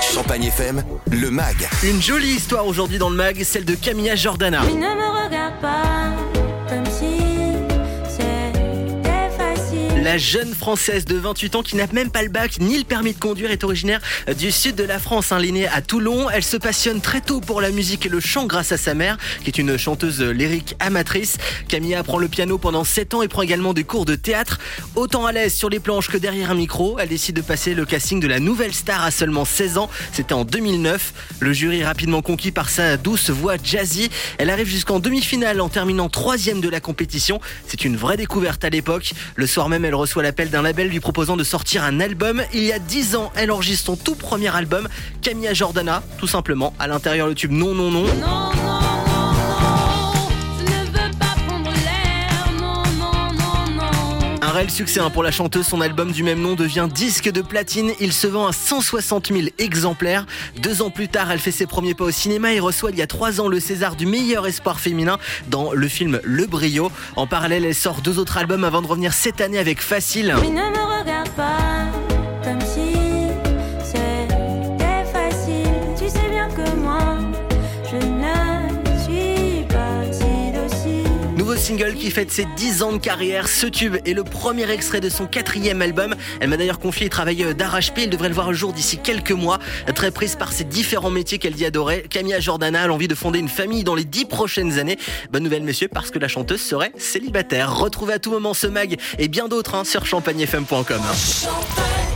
[0.00, 1.68] Champagne FM, le MAG.
[1.82, 4.62] Une jolie histoire aujourd'hui dans le mag, celle de Camilla Jordana.
[4.64, 6.37] Mais ne me regarde pas
[10.08, 13.12] La jeune française de 28 ans qui n'a même pas le bac ni le permis
[13.12, 14.00] de conduire est originaire
[14.38, 15.32] du sud de la France.
[15.32, 18.46] Hein, L'aînée à Toulon, elle se passionne très tôt pour la musique et le chant
[18.46, 21.36] grâce à sa mère, qui est une chanteuse lyrique amatrice.
[21.68, 24.58] Camilla apprend le piano pendant 7 ans et prend également des cours de théâtre.
[24.94, 27.84] Autant à l'aise sur les planches que derrière un micro, elle décide de passer le
[27.84, 29.90] casting de la nouvelle star à seulement 16 ans.
[30.14, 31.12] C'était en 2009.
[31.40, 34.08] Le jury rapidement conquis par sa douce voix jazzy.
[34.38, 37.42] Elle arrive jusqu'en demi-finale en terminant troisième de la compétition.
[37.66, 39.12] C'est une vraie découverte à l'époque.
[39.36, 39.46] Le
[39.98, 42.42] reçoit l'appel d'un label lui proposant de sortir un album.
[42.54, 44.88] Il y a 10 ans, elle enregistre son tout premier album,
[45.22, 46.72] Camilla Jordana, tout simplement.
[46.78, 48.02] À l'intérieur, le tube Non, non, non.
[48.02, 48.57] Non, non, non,
[54.58, 57.92] réel succès hein, pour la chanteuse, son album du même nom devient disque de platine.
[58.00, 60.26] Il se vend à 160 000 exemplaires.
[60.60, 63.02] Deux ans plus tard, elle fait ses premiers pas au cinéma et reçoit il y
[63.02, 66.90] a trois ans le César du meilleur espoir féminin dans le film Le Brio.
[67.14, 70.34] En parallèle, elle sort deux autres albums avant de revenir cette année avec Facile.
[81.68, 83.46] Single qui fête ses 10 ans de carrière.
[83.46, 86.14] Ce tube est le premier extrait de son quatrième album.
[86.40, 88.04] Elle m'a d'ailleurs confié travailler d'arrache-pied.
[88.04, 89.58] Il devrait le voir le jour d'ici quelques mois.
[89.94, 93.38] Très prise par ses différents métiers qu'elle dit adorer, Camilla Jordana a l'envie de fonder
[93.38, 94.96] une famille dans les 10 prochaines années.
[95.30, 97.76] Bonne nouvelle, messieurs, parce que la chanteuse serait célibataire.
[97.76, 100.86] Retrouvez à tout moment ce mag et bien d'autres hein, sur champagnefm.com.
[100.88, 102.07] Champagne